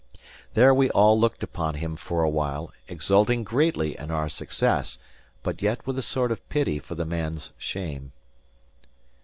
[0.55, 4.97] There we all looked upon him for a while, exulting greatly in our success,
[5.43, 8.11] but yet with a sort of pity for the man's shame.